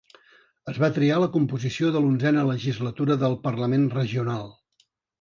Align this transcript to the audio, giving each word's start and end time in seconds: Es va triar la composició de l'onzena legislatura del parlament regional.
Es 0.71 0.79
va 0.83 0.89
triar 0.95 1.19
la 1.25 1.27
composició 1.35 1.93
de 1.97 2.03
l'onzena 2.05 2.49
legislatura 2.49 3.21
del 3.27 3.39
parlament 3.47 3.89
regional. 4.01 4.55